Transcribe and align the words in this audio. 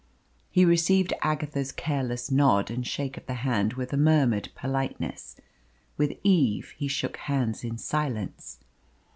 He 0.49 0.65
received 0.65 1.13
Agatha's 1.21 1.71
careless 1.71 2.31
nod 2.31 2.71
and 2.71 2.87
shake 2.87 3.17
of 3.17 3.27
the 3.27 3.35
hand 3.45 3.73
with 3.73 3.93
a 3.93 3.97
murmured 3.97 4.49
politeness; 4.55 5.35
with 5.95 6.17
Eve 6.23 6.71
he 6.75 6.87
shook 6.87 7.17
hands 7.17 7.63
in 7.63 7.77
silence. 7.77 8.57